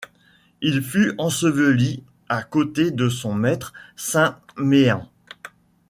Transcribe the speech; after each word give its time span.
Il 0.63 0.81
fut 0.81 1.13
enseveli 1.19 2.01
à 2.27 2.41
côté 2.41 2.89
de 2.89 3.07
son 3.07 3.35
maître 3.35 3.71
saint 3.95 4.39
Méen. 4.57 5.07